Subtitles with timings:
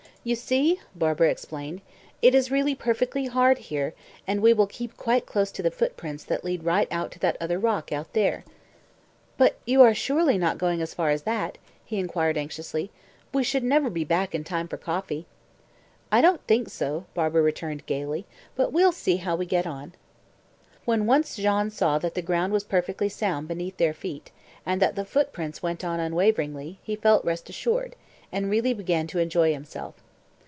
[0.23, 1.81] "You see," Barbara explained,
[2.21, 3.95] "it is really perfectly hard here,
[4.27, 7.35] and we will keep quite close to the footsteps that lead right out to that
[7.41, 8.43] other rock out there."
[9.39, 12.91] "But you are surely not going as far as that?" he inquired anxiously.
[13.33, 15.25] "We should never be back in time for coffee."
[16.11, 19.91] "I don't think so," Barbara returned gaily; "but we'll see how we get on."
[20.85, 24.29] When once Jean saw that the ground was perfectly sound beneath their feet,
[24.67, 27.95] and that the footprints went on unwaveringly, he felt reassured,
[28.31, 29.95] and really began to enjoy himself.